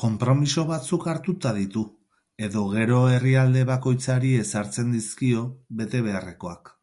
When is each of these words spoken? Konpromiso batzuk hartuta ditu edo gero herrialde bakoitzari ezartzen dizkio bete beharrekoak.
Konpromiso 0.00 0.64
batzuk 0.70 1.06
hartuta 1.12 1.52
ditu 1.60 1.84
edo 2.48 2.66
gero 2.74 3.00
herrialde 3.14 3.64
bakoitzari 3.74 4.36
ezartzen 4.44 4.96
dizkio 4.98 5.50
bete 5.80 6.04
beharrekoak. 6.10 6.76